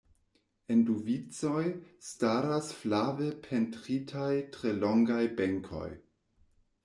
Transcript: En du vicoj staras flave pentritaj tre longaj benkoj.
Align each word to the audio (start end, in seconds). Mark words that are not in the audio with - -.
En 0.75 0.79
du 0.85 0.93
vicoj 1.09 1.65
staras 2.07 2.71
flave 2.79 3.29
pentritaj 3.47 4.29
tre 4.55 4.75
longaj 4.85 5.23
benkoj. 5.43 5.87